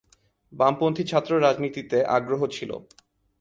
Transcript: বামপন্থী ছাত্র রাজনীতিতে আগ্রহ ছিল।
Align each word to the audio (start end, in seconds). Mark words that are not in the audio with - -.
বামপন্থী 0.53 1.03
ছাত্র 1.03 1.31
রাজনীতিতে 1.41 1.97
আগ্রহ 2.07 2.41
ছিল। 2.47 2.71